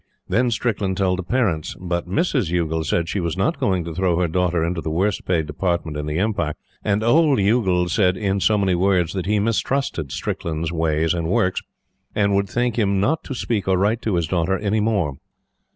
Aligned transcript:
Then 0.27 0.49
Strickland 0.49 0.97
told 0.97 1.19
the 1.19 1.23
parents; 1.23 1.75
but 1.79 2.07
Mrs. 2.09 2.49
Youghal 2.49 2.83
said 2.83 3.07
she 3.07 3.19
was 3.19 3.37
not 3.37 3.59
going 3.59 3.83
to 3.83 3.93
throw 3.93 4.17
her 4.17 4.27
daughter 4.27 4.63
into 4.65 4.81
the 4.81 4.89
worst 4.89 5.25
paid 5.25 5.45
Department 5.45 5.95
in 5.95 6.07
the 6.07 6.17
Empire, 6.17 6.55
and 6.83 7.03
old 7.03 7.37
Youghal 7.37 7.87
said, 7.87 8.17
in 8.17 8.39
so 8.39 8.57
many 8.57 8.73
words, 8.73 9.13
that 9.13 9.27
he 9.27 9.37
mistrusted 9.37 10.11
Strickland's 10.11 10.71
ways 10.71 11.13
and 11.13 11.27
works, 11.27 11.61
and 12.15 12.33
would 12.33 12.49
thank 12.49 12.79
him 12.79 12.99
not 12.99 13.23
to 13.25 13.35
speak 13.35 13.67
or 13.67 13.77
write 13.77 14.01
to 14.01 14.15
his 14.15 14.25
daughter 14.25 14.57
any 14.57 14.79
more. 14.79 15.17